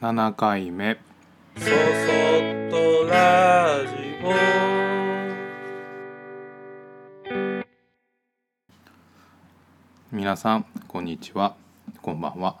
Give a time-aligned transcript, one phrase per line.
[0.00, 0.98] 7回目。
[1.58, 1.72] そそっ
[2.70, 4.16] とラジ
[10.10, 11.54] 皆さんこんにちは。
[12.00, 12.56] こんばんは。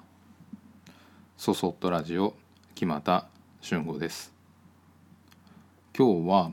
[1.38, 2.34] そそっとラジオ
[2.74, 3.26] 木又
[3.62, 4.34] 俊吾です。
[5.96, 6.50] 今日は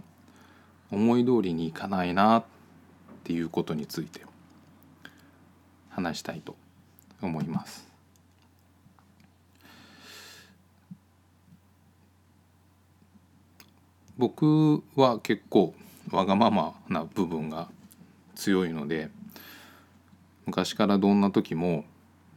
[0.89, 2.43] 思い通りにいかないなっ
[3.25, 4.21] ていうことについて
[5.89, 6.55] 話したいと
[7.21, 7.86] 思います
[14.17, 15.75] 僕は結構
[16.11, 17.69] わがままな部分が
[18.35, 19.09] 強いので
[20.45, 21.85] 昔からどんな時も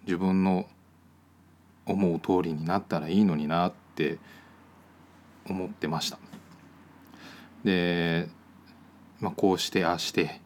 [0.05, 0.67] 自分の
[1.87, 4.19] 思う通りになったらいいのになって
[5.49, 6.19] 思ってました。
[7.65, 8.29] で、
[9.21, 10.41] まあ、こうしてああして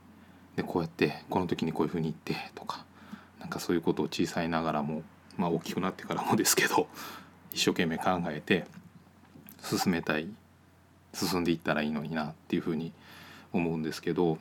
[0.57, 2.85] でこうやってこの時にこういうふうに言ってとか
[3.41, 5.03] なんかそういうことを小さいながらも、
[5.37, 6.89] まあ、大きくなってからもですけど
[7.53, 8.67] 一生懸命考えて
[9.63, 10.29] 進めたい
[11.15, 12.93] 進んでいったらいいのになっていうふうに
[13.53, 14.39] 思うんですけど、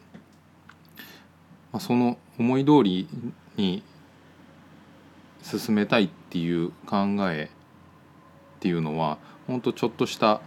[1.72, 3.08] まあ、その思い通り
[3.56, 3.84] に
[5.44, 7.50] 進めたいっていう考え
[8.58, 10.42] っていうのは本当ちょっとした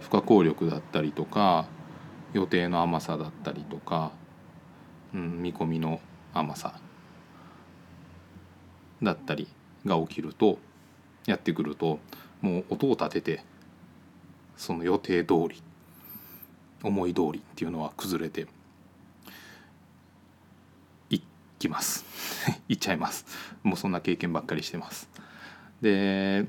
[0.00, 1.66] 不可抗力だったりとか
[2.34, 4.12] 予定の甘さだったりとか、
[5.14, 6.00] うん、見込みの
[6.34, 6.74] 甘さ
[9.02, 9.48] だったり
[9.86, 10.58] が起きると
[11.26, 11.98] やってくると
[12.42, 13.44] もう音を立てて
[14.56, 15.62] その予定通り
[16.82, 18.46] 思い通りっていうのは崩れて
[21.10, 21.20] い
[21.58, 22.04] きます。
[22.68, 23.26] いっちゃいます。
[23.62, 25.08] もうそんな経験ばっかりしてます。
[25.80, 26.46] で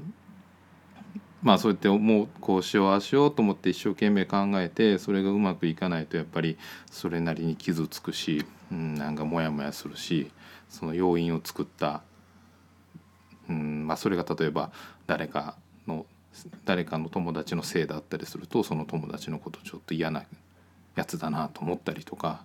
[1.46, 6.58] まあそうやってもうこうしようああしようと思って一生懸命考えてそれがうまくいかないとやっぱり
[6.90, 10.32] それなりに傷つくし、うん、なんかモヤモヤするし
[10.70, 12.02] その要因を作った、
[13.48, 14.72] うんまあ、それが例えば
[15.06, 16.08] 誰かの
[16.66, 20.24] 誰かの友達のせいだったりするとその友達のことちょっと嫌な
[20.96, 22.44] やつだなと思ったりとか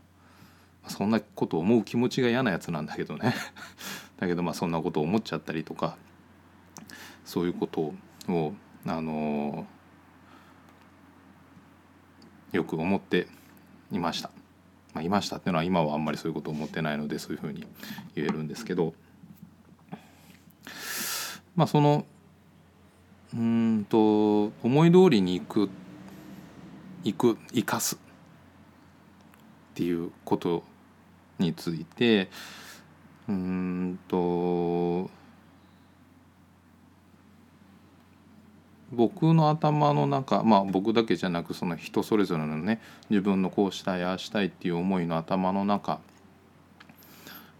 [0.89, 3.34] そんなこと思う気持ちが嫌なやつなんだけどね
[4.19, 5.97] だけどまあそんなこと思っちゃったりとか
[7.25, 7.93] そういうこと
[8.28, 8.55] を
[8.87, 9.67] あの、
[12.53, 13.28] よく思って
[13.93, 14.31] いました。
[14.95, 17.65] まあ、いましたっていうのは今はあんまりそういうこと思ってないのでそういうふうに
[18.17, 18.93] 言えるんですけど
[21.55, 22.05] まあその
[23.35, 25.71] うんと思い通りに行く
[27.05, 27.97] 行く生かす。
[27.97, 27.99] っ
[29.75, 30.63] ていうこと
[31.39, 32.29] について
[33.29, 35.09] うんと
[38.93, 46.01] 僕の頭の中まあ僕だけじゃなくその人それぞれのね自分のこうしたいああしたいっていう思いの頭の中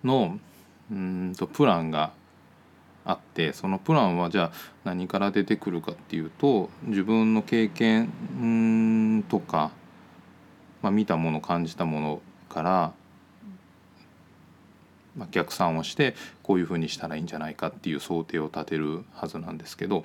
[0.03, 0.38] の
[0.91, 2.12] うんとプランが
[3.10, 4.53] あってそのプランはじゃあ
[4.84, 9.71] 何から出てくるかっていうと自分の経験とか、
[10.82, 12.93] まあ、見たもの感じたものから、
[15.16, 20.04] まあ、逆算をしてこういうふうにしたらいいんじゃないかっていう想定を立てるはずなんですけど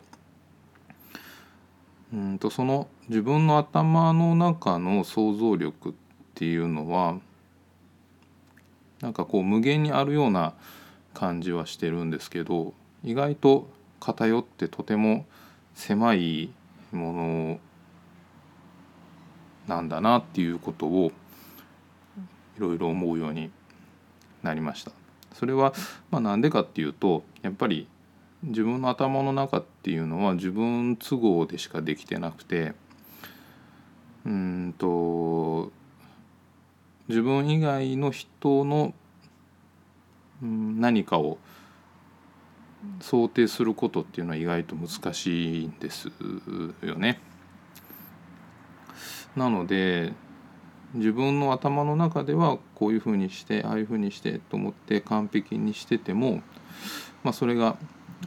[2.13, 5.93] うんとその自分の頭の中の想像力っ
[6.33, 7.17] ていうのは
[9.01, 10.53] なんかこう無限にあるような
[11.13, 12.73] 感じはしてるんですけど
[13.05, 15.25] 意外と偏ってとても
[15.75, 16.49] 狭い
[16.91, 17.59] もの
[19.67, 21.11] なんだなっていうことを
[22.57, 23.51] いろいろ思うように
[24.41, 24.91] なりました。
[25.33, 25.73] それは
[26.09, 27.87] まあなんでかっていうとやっぱり
[28.41, 32.73] 自分の頭の中っていうのは自分都合でしかできてなくて
[34.25, 35.71] うんと
[37.07, 38.93] 自分以外の人の
[40.41, 41.37] 何かを
[43.01, 46.11] 想定することっていうのは意外と難しいんです
[46.81, 47.19] よね。
[49.35, 50.13] なので
[50.93, 56.41] 自分の頭の中ではこういうふうにしてああいうふうにしてと思って完璧にしてても、
[57.23, 57.77] まあ、それが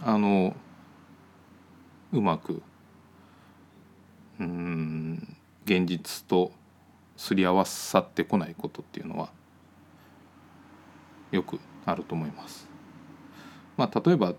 [0.05, 0.55] あの
[2.13, 2.63] うまく
[4.39, 6.53] うん現実と
[7.17, 9.31] すり合わさってこないことっていうのは
[11.31, 12.68] よくあると思います。
[13.79, 14.35] まあ、例えば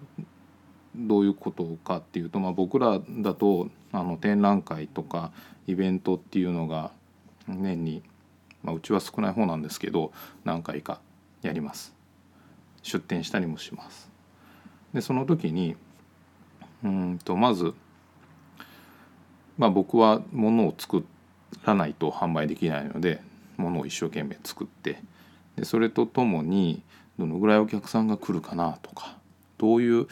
[0.95, 5.31] どういうことかっていうと、まあ、僕らだとあの展覧会とか
[5.65, 6.91] イベントっていうのが
[7.47, 8.03] 年に、
[8.61, 10.11] まあ、うちは少ない方なんですけど
[10.43, 10.99] 何回か
[11.41, 11.95] やります。
[12.83, 14.09] 出展したりもします。
[14.93, 15.75] でその時に
[16.83, 17.73] うんとまず、
[19.57, 21.05] まあ、僕は物を作
[21.63, 23.21] らないと販売できないので
[23.57, 25.01] 物を一生懸命作って
[25.55, 26.81] でそれとともに
[27.17, 29.18] どのぐらいお客さんが来るかなとか
[29.59, 30.07] どういう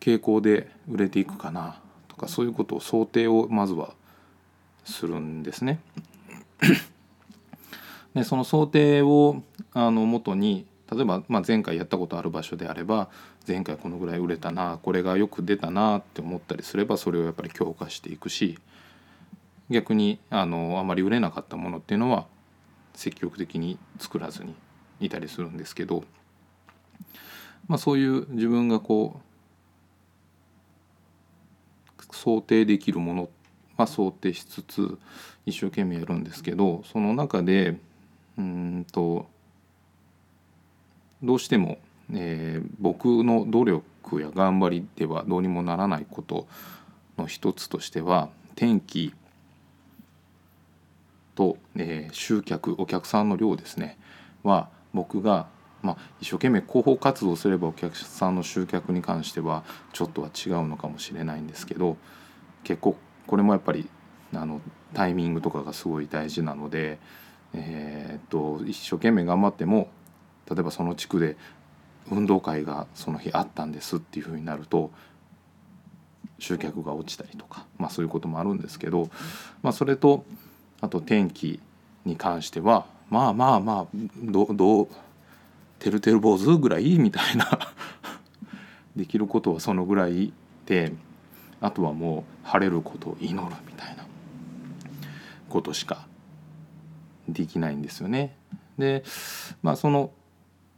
[0.00, 1.78] 傾向で売れていくかな
[2.08, 3.92] とかそういうことを想定をまずは
[4.84, 5.80] するんですね。
[8.14, 9.42] でその想定を
[9.72, 13.08] あの元に例えば、まあ、前回やったことある場所であれば
[13.46, 18.56] 前回このぐらい売れたなこれがよく出たなって思ったりすればそれをやっぱり強化していくし
[19.70, 22.26] 逆にあのあまり売れなかったものっていうのは
[22.94, 24.54] 積極的に作らずに
[25.00, 26.04] いたりするんですけど、
[27.68, 29.20] まあ、そういう自分がこ
[31.98, 33.28] う想定できるもの
[33.76, 34.98] は想定しつつ
[35.46, 37.76] 一生懸命やるんですけどその中で
[38.38, 39.26] うんと
[41.22, 41.78] どうしても、
[42.12, 46.46] えー、僕の努力や頑張りではどうにもならないこと
[47.16, 49.14] の一つとしては天気
[51.34, 53.98] と、えー、集客お客さんの量ですね。
[54.42, 55.48] は僕が、
[55.84, 61.98] まあ、一生懸命広報活動すればお客さんの集客に関してはちょっとは違うのかもしれないんですけど
[62.64, 62.96] 結構
[63.26, 63.86] これもやっぱり
[64.32, 64.62] あの
[64.94, 66.98] タイミングとかがすごい大事なので、
[67.52, 69.90] えー、っと一生懸命頑張っても
[70.50, 71.36] 例えばその地区で
[72.10, 74.90] 運動会がその日あったんですっていうふうになると
[76.38, 79.10] 集客が落ちたりとか、まあ、そういうこともあるんですけど、
[79.62, 80.24] まあ、それと
[80.80, 81.60] あと天気
[82.06, 83.86] に関してはまあまあまあ
[84.22, 84.88] どどう
[85.78, 87.58] てるてる坊主ぐらいみたいな。
[88.96, 90.32] できることはそのぐらい
[90.66, 90.92] で
[91.60, 94.06] あとはもう晴れることを祈るみたいな
[95.48, 96.06] ことしか
[97.28, 98.36] できないんですよね。
[98.78, 99.02] で
[99.62, 100.12] まあその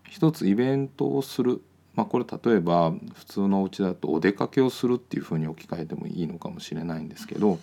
[0.08, 1.60] 一つイベントをする、
[1.94, 7.58] まあ、これ例えば普通のお家だとお出かけをするっていうふうに置き換えてもいいのかもしれないんですけど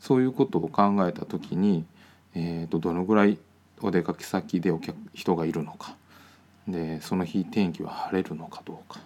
[0.00, 1.84] そういうことを考えた時に、
[2.34, 3.38] えー、とどのぐらい
[3.80, 5.96] お出かけ先でお客人がいるのか。
[6.70, 9.00] でその日天気は晴れるのかどうか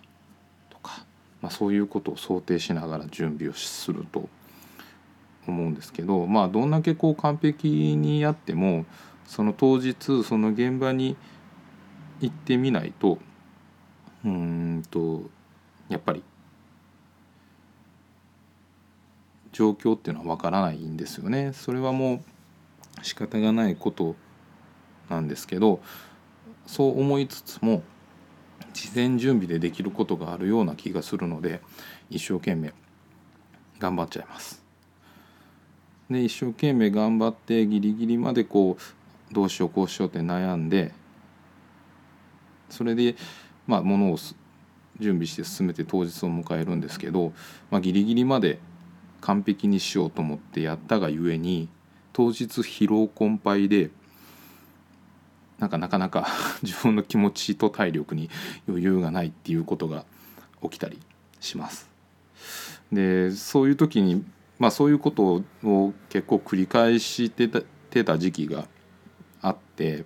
[0.70, 1.04] とか、
[1.40, 4.28] まあ、そういうことを想定しながら準備をすると
[5.46, 8.86] 思うんですけどまあどんだけこう完璧にやっても
[9.26, 11.16] その当日その現場に
[12.20, 13.18] 行ってみないと
[14.24, 15.22] うんと
[15.88, 16.22] やっぱり
[19.52, 21.52] 状況っていうのは分からないんですよね。
[21.52, 22.14] それはも
[23.00, 24.16] う仕方がないこと
[25.08, 25.80] なんですけど
[26.66, 27.82] そう思いつつも
[28.72, 31.60] 事前準備でできることがあるような気がするので
[32.10, 32.72] 一生懸命
[33.78, 34.62] 頑張っちゃいます。
[36.10, 40.92] で一生懸命頑張ってギリギリまでこうどうしようこうしようって悩んで
[42.68, 43.16] それで
[43.66, 44.18] まあものを
[45.00, 47.32] 準備して進めて当日を迎えるんですけど、
[47.70, 48.58] まあ、ギリギリまで
[49.20, 51.68] 完璧にしようと思ってやったがゆえに
[52.12, 53.90] 当日疲労困憊で
[55.58, 56.26] なんかなかなか
[56.62, 58.30] 自分の気持ちと体力に
[58.68, 60.04] 余裕がないっていうことが
[60.62, 60.98] 起きたり
[61.40, 61.88] します。
[62.92, 64.24] でそういう時に
[64.58, 68.66] まあそういうことを結構繰り返してたてた時期が
[69.40, 70.04] あって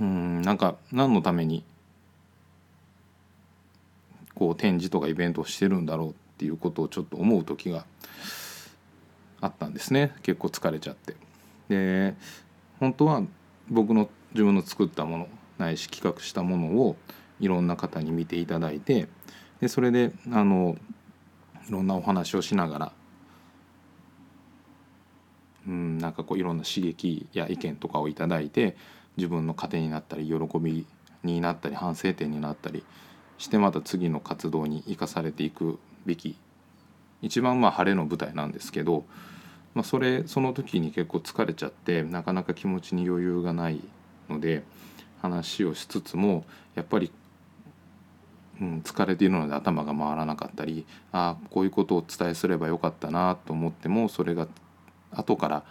[0.00, 1.64] うんなんか何のために
[4.34, 7.84] こう展示とかイベントをしてるんだろうっていうことをちょっと思う時が
[9.40, 11.16] あったんですね結構疲れちゃって。
[11.68, 12.14] で
[12.80, 13.22] 本当は
[13.68, 15.28] 僕の自分の作ったもの
[15.58, 16.96] ないし企画したものを
[17.38, 19.06] いろんな方に見ていただいて
[19.60, 20.76] でそれであの
[21.68, 22.92] いろんなお話をしながら
[25.68, 28.76] うんなんかこういろんな刺激や意見とかをいただいて
[29.16, 30.86] 自分の糧になったり喜び
[31.22, 32.84] になったり反省点になったり
[33.36, 36.36] してまた次の活動に生かされていくべき
[37.22, 39.04] 一番まあ晴れの舞台なんですけど、
[39.74, 43.80] まあ、それその時に結構疲れちゃってなかなか気持ちに余裕がない
[44.28, 44.64] ので
[45.22, 47.12] 話をしつつもやっぱり、
[48.60, 54.48] うん、疲れているので頭が回らなかったりああこういうことをお伝えすればよかったなと思ってもそれが
[55.12, 55.62] 後から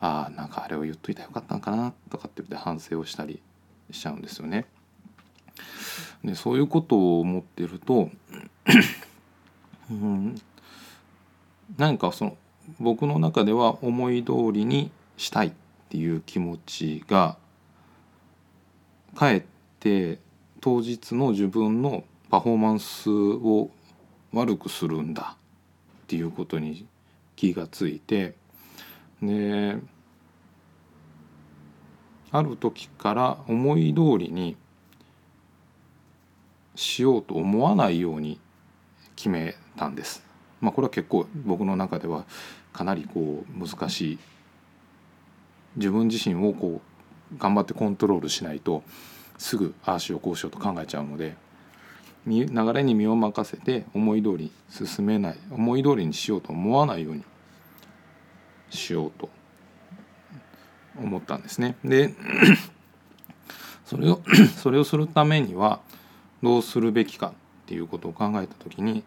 [0.00, 3.40] ああなんかあれを言っといたらよかったんかなとかって反省をしたり
[3.90, 4.66] しちゃうんですよね。
[6.24, 8.10] でそういうことを思ってると
[9.90, 10.34] うん
[11.76, 12.36] 何かその
[12.80, 15.52] 僕の中では思い通りにしたいっ
[15.90, 17.36] ていう気持ちが
[19.14, 19.42] かえっ
[19.80, 20.18] て
[20.60, 23.70] 当日の自分のパフォーマンスを
[24.32, 25.36] 悪くするんだ
[26.04, 26.86] っていうことに
[27.36, 28.34] 気がついて
[29.22, 29.76] で
[32.32, 34.56] ある時から思い通りに
[36.74, 38.40] しようと思わないように
[39.14, 40.33] 決めたんです。
[40.64, 42.24] まあ、これは結構僕の中では
[42.72, 44.18] かなりこう難しい
[45.76, 46.80] 自分自身をこ
[47.34, 48.82] う頑張ってコントロールしないと
[49.36, 51.36] すぐああしようこうしようと考えちゃうので
[52.26, 57.24] 流れに身を任せて思い通り進めない思い通りにしようと思わないように
[58.70, 59.28] しようと
[60.98, 61.76] 思ったんですね。
[61.84, 62.14] で
[63.84, 64.22] それを
[64.56, 65.80] それをするためには
[66.42, 67.32] どうするべきかっ
[67.66, 69.04] ていうことを考えた時に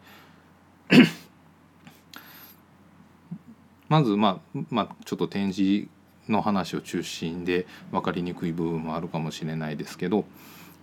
[3.89, 5.88] まずまあまあちょっと展示
[6.27, 10.25] の話を中心で分かりにくい部分もあるかもしれないですけど、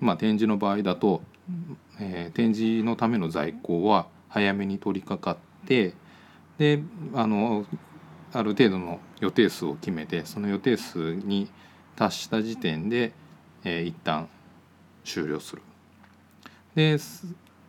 [0.01, 1.23] まあ、展示の場合だと、
[2.01, 5.95] えー、展示のための在庫は早めに取り掛かって
[6.59, 6.83] で
[7.15, 7.67] あの
[8.33, 11.51] ある程度の予定数を決めてその予定数に
[11.97, 13.13] 達した時点で、
[13.65, 14.29] えー、一旦
[15.05, 15.63] 終了する。
[16.75, 16.99] で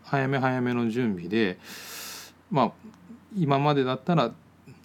[0.03, 1.59] 早め早めの準備で
[2.49, 2.71] まあ
[3.35, 4.31] 今までだったら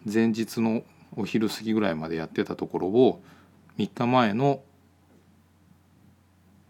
[0.04, 0.82] 前日の
[1.16, 3.22] お昼過ぎぐらいまでやってたところを
[3.78, 4.62] 3日前の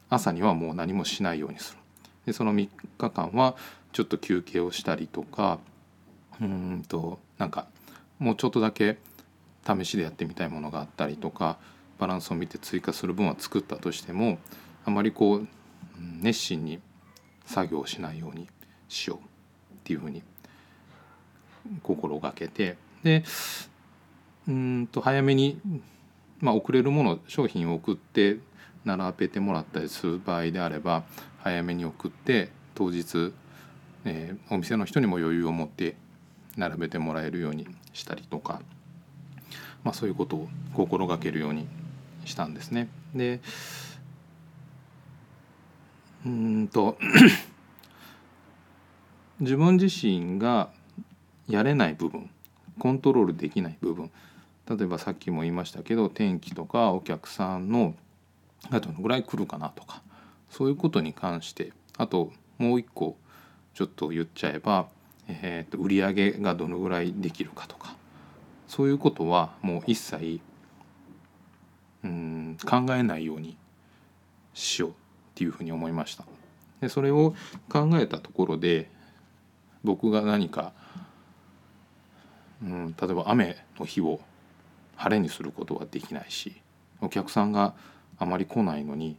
[0.08, 1.78] 朝にはもう何もしないようにする。
[2.26, 2.68] でその3
[2.98, 3.56] 日間は
[3.92, 5.58] ちょっと休憩をしたりとか
[6.40, 7.66] うんとなんか
[8.18, 8.98] もうちょっとだけ
[9.66, 11.58] 試しでやってみたいものがあったりとか
[11.98, 14.38] バランスを見て追加する分は作ったとしても
[14.84, 15.48] あまりこう
[16.20, 16.80] 熱心に
[17.44, 18.48] 作業しないように
[18.88, 20.22] しようっていうふうに
[21.82, 23.24] 心がけてで
[24.48, 25.60] うんと早めに、
[26.40, 28.38] まあ、送れるもの商品を送って
[28.84, 31.04] 並べてもらったりする場合であれば
[31.38, 33.32] 早めに送って当日、
[34.04, 35.96] えー、お店の人にも余裕を持って
[36.56, 38.60] 並べてもらえるようにしたりとか、
[39.84, 41.68] まあ、そういうことを心がけるように
[42.24, 42.88] したんですね。
[43.14, 43.40] で
[46.24, 46.98] うんと
[49.40, 50.68] 自分自身が
[51.48, 52.28] やれない部分
[52.80, 54.10] コントロールできない部分。
[54.68, 57.94] 例えばさっきも言いましたけど天気とかお客さんの
[58.70, 60.02] がどのぐらい来るかなとか
[60.48, 61.72] そういうことに関して。
[61.96, 63.16] あともう一個
[63.74, 64.88] ちょっと言っちゃえば、
[65.28, 67.94] えー、と売り上げがどのぐらいできるかとか。
[68.66, 70.40] そういうことはもう一切
[72.04, 73.56] うん考えないように
[74.54, 74.94] しようっ
[75.34, 76.24] ていうふうに思いました。
[76.80, 77.34] でそれを
[77.68, 78.88] 考えたところで
[79.82, 80.72] 僕が何か、
[82.62, 84.20] うん、例えば雨の日を
[84.96, 86.60] 晴れにすることはできないし
[87.00, 87.74] お客さんが
[88.18, 89.16] あまり来ないのに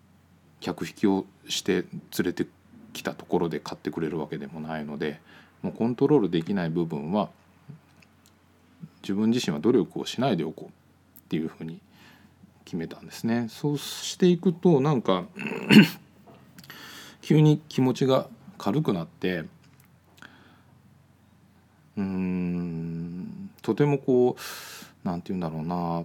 [0.60, 1.86] 客引きをして連
[2.24, 2.48] れて
[2.94, 5.20] きたところで買ってくれるわけでもないので
[5.62, 7.30] もうコントロールできない部分は
[9.02, 10.72] 自分自身は努力をしないでおこうっ
[11.30, 11.80] ていうふうに
[12.66, 13.48] 決めたんですね。
[13.50, 15.26] そうしていくとなんか
[17.22, 19.46] 急に気持ちが軽くなって
[21.98, 23.11] うん
[23.62, 24.42] とてもこう
[25.04, 26.04] 何て言うんだろうな。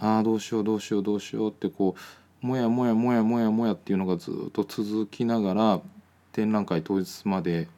[0.00, 1.96] ああどうしようどうしようどうしようってこ
[2.42, 5.80] うもやもやもやもやもやっていうのがずっと続きながら
[6.32, 7.68] 展覧会当日まで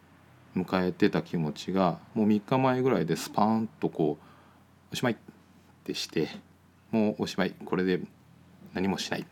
[0.55, 4.25] 迎えてた気持ちがもう3日前ぐらいでスパーンとこう
[4.93, 5.17] おしまいっ
[5.85, 6.29] てして
[6.91, 8.01] もうおしまいこれで
[8.75, 9.25] 何もしないっ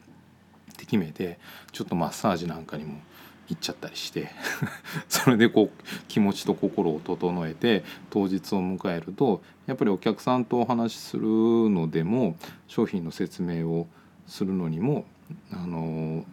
[0.76, 1.38] て決めて
[1.72, 3.00] ちょっとマッサージなんかにも
[3.48, 4.28] 行っちゃったりして
[5.08, 11.26] それでこう気持ちと心を整えて当日を迎えるとやっぱりお客さんとお話しする
[11.70, 12.36] のでも
[12.66, 13.86] 商品の説明を
[14.26, 15.04] するのにも
[15.50, 16.24] あの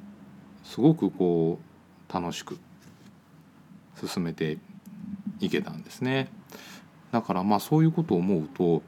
[0.64, 1.60] すごくこ
[2.10, 2.58] う楽しく
[4.06, 4.58] 進めて
[5.40, 6.30] いけたんですね。
[7.12, 8.84] だからまあそういうことを思うと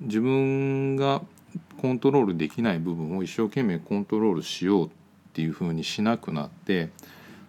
[0.00, 1.22] 自分が
[1.80, 4.90] コントロールできない部分を一生懸命コントロールしようっ
[5.32, 6.90] ていうふうにしなくなって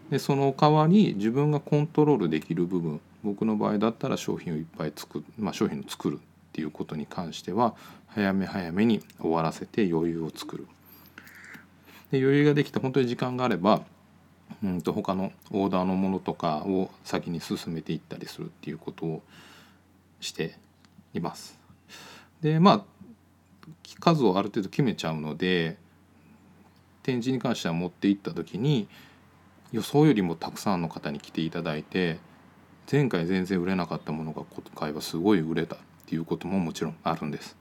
[0.10, 6.20] でその代わり自分がコントロールできる部分僕の場合だったら商品をいっぱい作る、まあ、商品を作るっ
[6.52, 7.76] ていうことに関しては
[8.08, 10.68] 早め早めに終わらせて余裕を作る。
[12.12, 13.82] で余裕ができて本当に時間があれば
[14.64, 19.24] うんと他のオーダーのものとかを先に進めていったりするっていうことを
[20.20, 20.56] して
[21.14, 21.58] います。
[22.42, 22.84] でまあ
[24.04, 25.78] 数をある程度決めちゃうので
[27.04, 28.90] 展示に関しては持っていった時に
[29.74, 32.20] 予想よりもたくさんの方に来ていただいて
[32.90, 37.58] 前回全然売れなかったものが今回はすごい売れたっていうことももちろんあるんです。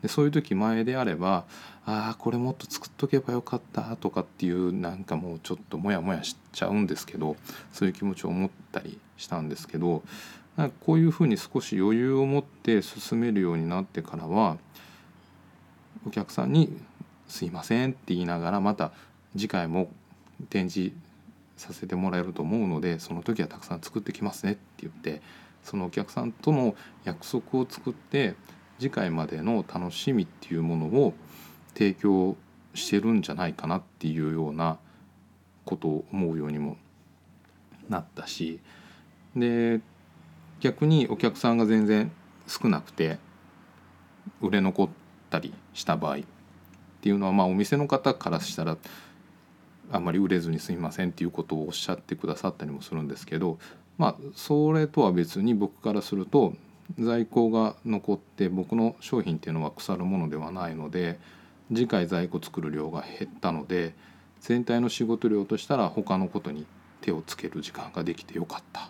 [0.00, 1.44] でそういう時前であれば
[1.84, 7.36] ああこれもっと作っとけばよかったとかっていうなんかもうちょっとモヤモヤしちゃうんですけど
[7.72, 10.02] そういう気持ちを思ったりしたんですけど
[10.56, 14.56] なんかこういうふうに少し余裕を持って進めるようになってからは
[16.06, 16.72] お客さんに
[17.28, 18.92] 「すいません」って言いながらまた
[19.32, 19.90] 次回も
[20.48, 20.94] 展示
[21.60, 25.20] させてもらえると思うのでその時はたくさん作ってきますねって言って
[25.62, 26.74] そのお客さんとの
[27.04, 28.34] 約束を作って
[28.78, 31.14] 次回までの楽しみっていうものを
[31.74, 32.36] 提供
[32.74, 34.78] してるんじゃないかなっていうような
[35.64, 36.76] ことを思うようにも
[37.88, 38.60] なったし
[39.36, 39.80] で
[40.60, 42.10] 逆にお客さんが全然
[42.46, 43.18] 少なくて
[44.40, 44.88] 売れ残っ
[45.28, 46.20] たりした場合っ
[47.02, 48.76] ていうのはまあお店の方からしたら
[49.92, 53.58] あんまり売れずにすみませんっていうことをおっしゃってくださったりもするんですけど
[53.98, 56.54] まあそれとは別に僕からすると
[56.98, 61.18] 在庫が残って僕の商品っていうのは腐るものではないので
[61.68, 63.94] 次回在庫作る量が減ったので
[64.40, 66.66] 全体の仕事量としたら他のことに
[67.00, 68.84] 手をつける時間ができてよかったっ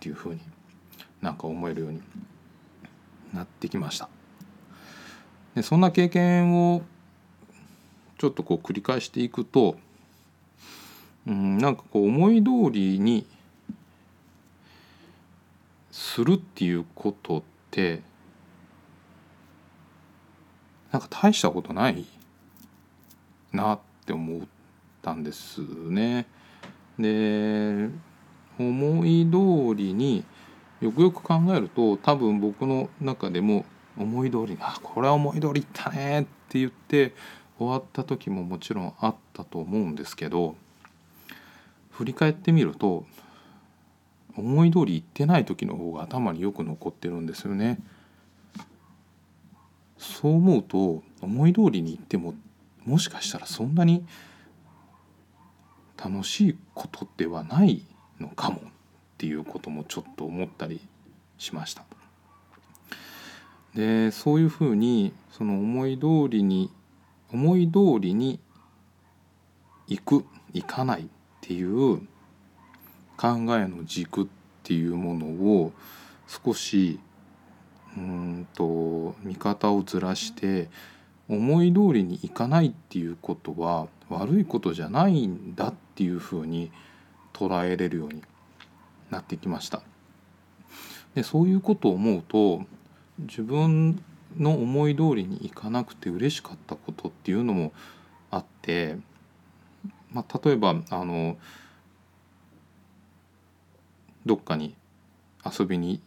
[0.00, 0.40] ていうふうに
[1.20, 2.02] なんか思えるように
[3.32, 4.08] なってきました。
[5.54, 6.82] でそんな経験を
[8.18, 9.76] ちょっとこう繰り返していくと
[11.26, 13.26] うんなんかこう思い通りに
[15.90, 18.02] するっていうことって
[20.92, 22.04] なんか大したことない
[23.52, 24.40] なって思っ
[25.02, 26.26] たんですね。
[26.98, 27.88] で
[28.58, 30.24] 思い通りに
[30.80, 33.64] よくよく考えると多分僕の中でも
[33.96, 37.14] 思い通りに「あこれは思い通りいったね」って言って
[37.58, 40.56] 終わった時ももちろんあったと思うんですけど
[41.94, 43.06] 振り返ってみると
[44.36, 47.78] 思い通りいってない時の方が頭によく残ってるんですよね。
[49.96, 52.34] そう思うと思い通りにいっても
[52.84, 54.04] もしかしたらそんなに
[55.96, 57.82] 楽しいことではない
[58.20, 58.60] のかもっ
[59.16, 60.80] ていうこともちょっと思ったり
[61.38, 61.84] しました。
[63.74, 66.70] でそういうふうにその思い通りに
[67.32, 68.40] 思い通りに
[69.86, 71.08] 行く行かない
[71.44, 71.98] っていう
[73.18, 74.26] 考えの軸っ
[74.62, 75.72] ていうものを
[76.26, 76.98] 少し
[77.98, 80.70] うんと見方をずらして
[81.28, 86.72] 思い通りにいかないっていうことは悪いことじゃないんだっていうふうに
[87.34, 88.22] 捉えれるように
[89.10, 89.82] なってきました。
[91.14, 92.62] でそういうことを思うと
[93.18, 94.02] 自分
[94.38, 97.72] の思い通りにいかなくて嬉しかったことっていうのも
[98.30, 98.96] あって、
[100.14, 101.36] まあ、例えばあの
[104.24, 104.74] どっかに
[105.44, 106.00] 遊びに、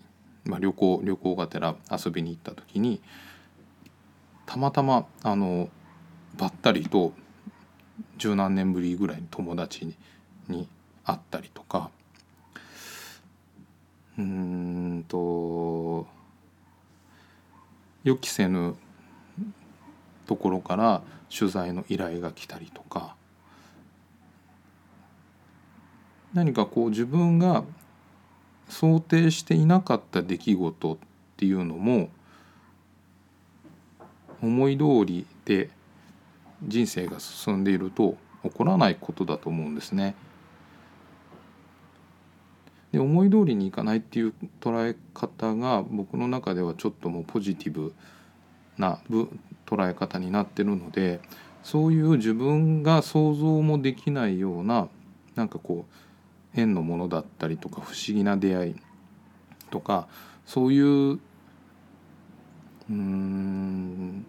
[0.45, 3.01] まあ、旅行旅行がてら遊びに行った時に
[4.45, 5.69] たまたまあの
[6.37, 7.11] ばったりと
[8.17, 9.95] 十何年ぶりぐらいに友達に
[10.47, 10.69] に
[11.03, 11.91] 会ったりとか
[14.17, 16.07] うんと
[18.05, 18.75] 予期せぬ
[20.25, 23.16] ところから取材の依頼が来たりとか
[26.33, 27.63] 何かこう自分が
[28.69, 30.97] 想定していなかった出来事っ
[31.37, 32.09] ていうのも
[34.41, 35.69] 思い通りで
[36.63, 40.15] 人生が進んでいると起こらないことだと思うんですね。
[42.91, 47.93] で思い通りにいかないっていう捉え方が僕の中ではちょっともうポジティブ
[48.77, 48.99] な
[49.65, 51.19] 捉え方になってるので
[51.63, 54.87] そういう自分が想像もできないような
[55.35, 56.06] なんかこう
[56.53, 58.75] 変のものだったりとか不思議な出会い
[59.69, 60.07] とか
[60.45, 61.19] そういう
[62.89, 64.25] うん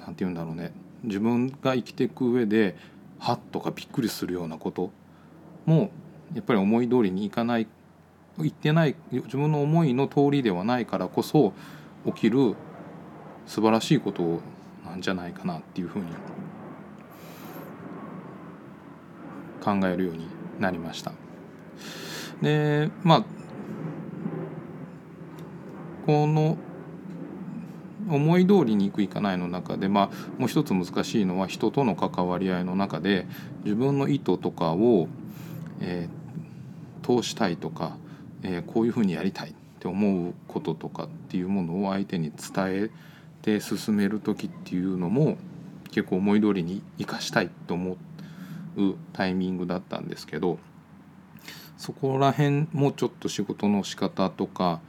[0.00, 0.72] なんて言うんだろうね。
[1.04, 2.76] 自分が生きていく上で
[3.18, 4.90] はっとかびっくりするようなこと
[5.66, 5.90] も
[6.34, 7.66] やっぱり思い通りにいかない
[8.40, 11.52] いってない自分の思いの通りではないからこそ
[12.06, 12.54] 起きる
[13.46, 14.40] 素晴らしいこと
[14.84, 16.06] なんじゃないかなっていうふうに
[19.62, 20.26] 考えるように
[20.58, 21.12] なりました。
[22.40, 23.24] でまあ
[26.06, 26.58] この
[28.08, 33.26] 思い通りにいくいかないの中で、まあ、もう一つ難しいのは人との関わり合いの中で
[33.64, 35.08] 自分の意図とかを、
[35.80, 37.96] えー、通したいとか、
[38.42, 42.90] えー、こういうふうにやりたいって思うこととかっていうものを相手に伝え
[43.40, 45.36] て進める時っていうのも
[45.90, 48.11] 結構思い通りに生かしたいと思って
[48.76, 50.58] うタイミングだったんですけど
[51.76, 54.80] そこら辺もちょっと仕事の仕方とか、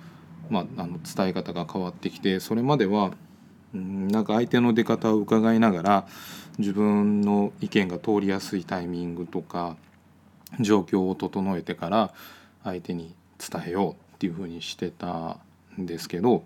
[0.49, 3.11] まあ、あの伝え方が変わってきてそれまでは
[3.73, 6.07] なんか相手の出方を伺いながら
[6.59, 9.75] 自分の意見が通りやすいタイミングとか
[10.59, 12.13] 状況を整えてから
[12.63, 15.39] 相手に伝えようっていうふうにしてた
[15.79, 16.43] んですけど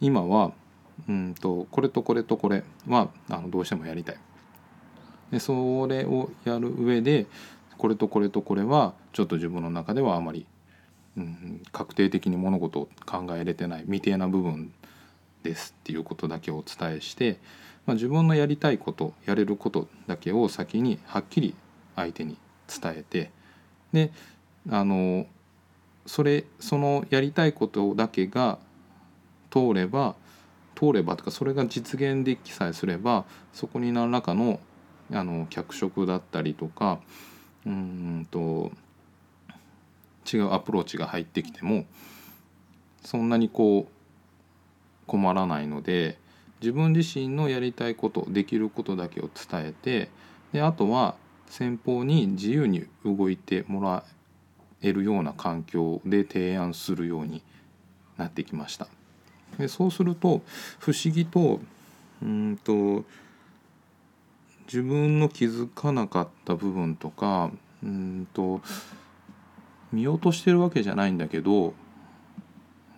[0.00, 0.52] 今は
[1.08, 4.18] うんとこれとこれとこれはあのどうしてもやりたい。
[5.30, 7.26] でそれをやる上で
[7.76, 10.46] これとこれとこれはちょっと自分の中ではあまり、
[11.16, 14.72] うん、確定的に物事を考えれてない未定な部分
[15.42, 17.38] ですっていうことだけをお伝えして、
[17.86, 21.54] まあ、自分のやりたいことやれることだけを先にはっきり
[21.94, 22.36] 相手に
[22.68, 23.30] 伝えて
[23.92, 24.12] で
[24.70, 25.26] あの
[26.06, 28.58] それそのやりたいことだけが
[29.50, 30.14] 通れば
[30.74, 34.60] 通ればとかそれが実現できさえすればそこに何らかの
[35.12, 37.00] あの脚色だったりとか
[37.66, 38.70] うんと
[40.30, 41.86] 違うアプローチが入ってきても
[43.02, 46.18] そんなにこう困らないので
[46.60, 50.10] 自分自身のやりたいことできることだけを伝えて
[50.52, 51.14] であとは
[51.46, 54.04] 先方に自由に動いてもら
[54.82, 57.42] えるような環境で提案するように
[58.16, 58.88] なってきました。
[59.58, 60.42] でそうすると
[60.78, 61.60] 不思議と
[62.22, 63.04] うんと
[64.68, 67.50] 自分の気づかなかった部分とか
[67.82, 68.60] うんと
[69.92, 71.72] 見落としてるわけじゃないんだけど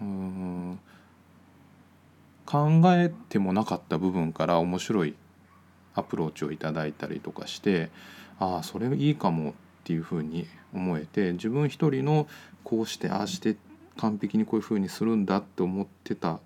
[0.01, 0.79] うん
[2.45, 5.15] 考えてもなかった部分から面白い
[5.95, 7.91] アプローチをいただいたりとかして
[8.41, 9.53] ああそれいいかもっ
[9.85, 12.27] ていうふうに思えて自分一人の
[12.65, 13.57] こうしてああして
[13.97, 16.41] 完璧にこういうふうにするんだって思ってた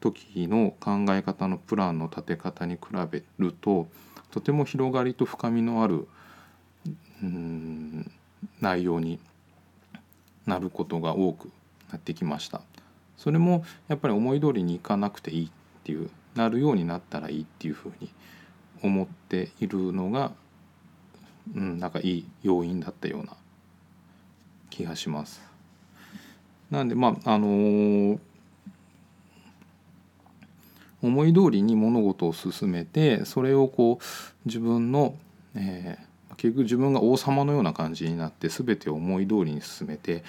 [0.00, 3.88] 時の考え方のプランの立て方に比べると
[4.30, 6.06] とても広がりと深みのある
[7.22, 8.10] うん
[8.60, 9.18] 内容に
[10.46, 11.50] なることが多く
[11.90, 12.62] なってきました
[13.16, 15.50] それもやっぱり思い通りにいかなくていいっ
[15.84, 18.08] ていうなるようになったらいいっていうふうに
[18.82, 20.32] 思っているのが、
[21.54, 23.36] うん、なんかいい要因だったような
[24.70, 25.42] 気がします。
[26.70, 28.18] なんでまああのー、
[31.02, 34.04] 思い通りに物事を進めてそれをこう
[34.46, 35.14] 自分の、
[35.54, 40.22] えー、結局自分が王様のような感じになって全てを思い通りに進めて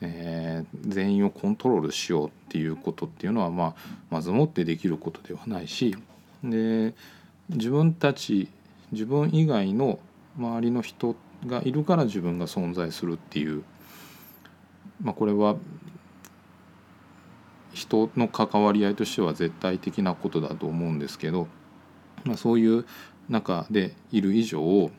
[0.00, 3.74] えー、全員をコントロールしようっていうことっていうのは、まあ、
[4.10, 5.96] まずもってできることではないし
[6.44, 6.94] で
[7.50, 8.48] 自分たち
[8.92, 9.98] 自分以外の
[10.38, 13.64] 周りの人がいるから自分が存在するっていう、
[15.02, 15.56] まあ、これは
[17.88, 21.48] 人の関わり合いとしては絶対的なことだと思うんですけど、
[22.24, 22.84] まあ、そういう
[23.28, 24.90] 中でいる以上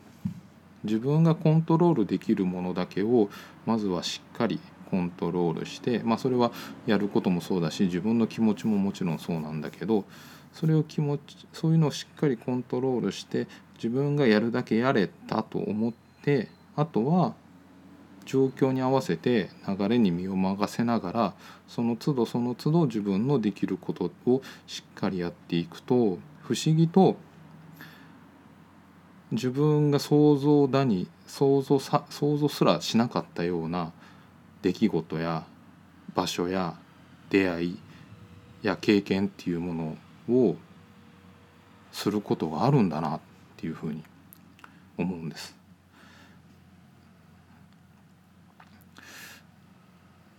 [0.84, 3.28] 自分がコントロールできるものだけを
[3.66, 6.52] まずはしっかりコントロールして、まあ、それは
[6.86, 10.04] やることもそうだし自分の気持ちももちろんそうなんだけど
[10.52, 17.34] それを気持ちそういうのをしっかりコントロールして自分がやるだけやれたと思ってあとは
[18.24, 21.34] 状況に合わせて流れに身を任せながら
[21.66, 27.16] その都度その都度自分のできることをしっかりやっていくと不思議と
[29.32, 33.92] 自分が想像だに想像さ想像すらしなかったような
[34.62, 35.44] 出来事や
[36.14, 36.74] 場所や
[37.30, 37.78] 出会い
[38.62, 39.96] や経験っていうも
[40.28, 40.56] のを
[41.92, 43.20] することがあるんだなっ
[43.56, 44.02] ていうふうに
[44.98, 45.59] 思うんです。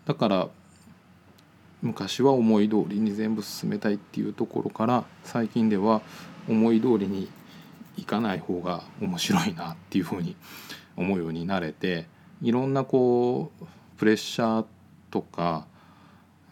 [0.05, 0.49] だから
[1.81, 6.01] 昔は思い通りに全部進めたいっていうところから最近では
[6.47, 7.29] 思い通りに
[7.97, 10.35] いかない方が面白いなっていうふうに
[10.95, 12.07] 思うようになれて
[12.41, 13.65] いろんなこう
[13.97, 14.65] プレッシャー
[15.09, 15.65] とか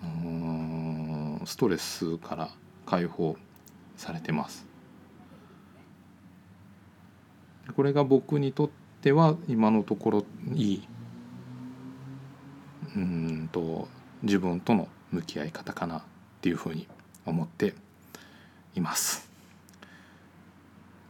[0.04, 2.50] うんストレスから
[2.86, 3.36] 解放
[3.98, 4.66] されてます。
[7.76, 8.70] これが僕にとっ
[9.02, 10.88] ては今のところいい
[12.96, 13.88] うんと
[14.24, 16.02] 自分との向き合い方かなっ
[16.42, 16.88] ていうふうに
[17.26, 17.74] 思って
[18.76, 19.30] います。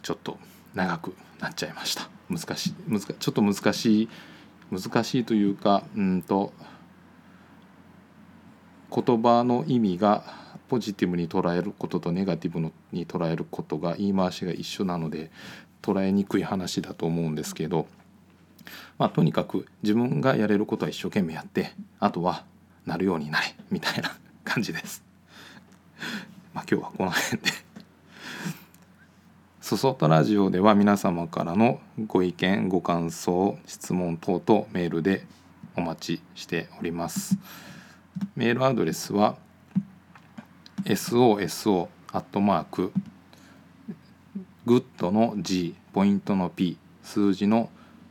[0.01, 0.37] ちょっと
[0.73, 2.09] 長くなっちゃいました。
[2.29, 4.09] 難しい難ちょっと難しい
[4.71, 6.53] 難しいというかうんと
[8.93, 10.23] 言葉の意味が
[10.67, 12.59] ポジティブに捉えることとネガティブ
[12.91, 15.31] に捉えることが言い回しが一緒なので
[15.81, 17.87] 捉えにくい話だと思うんですけど、
[18.97, 22.45] まあ、とにかく自分がやれることは一生懸命やってあとは
[22.85, 25.03] なるようになれみたいな 感じです。
[26.53, 27.51] まあ、今日はこの辺で
[29.61, 35.25] そそとラジオでは皆様からのご意見ご感想質問等々メールで
[35.75, 37.37] お待ちしております
[38.35, 39.37] メールアドレスは
[40.85, 42.91] soso アットマーク
[44.65, 47.69] グッドの G ポイントの P 数字の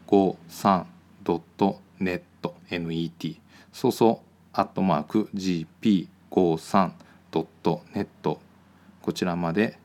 [0.08, 0.86] 53
[1.22, 3.36] ドットネット net
[3.72, 4.22] そそ
[4.54, 6.92] アットマーク gp53
[7.30, 8.40] ドットネット。
[9.02, 9.78] こちらまで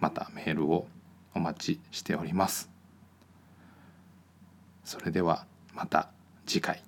[0.00, 0.88] またメールを
[1.34, 2.68] お待ちしております。
[4.84, 6.10] それではまた
[6.44, 6.85] 次回。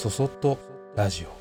[0.00, 0.56] そそっと
[0.96, 1.39] ラジオ。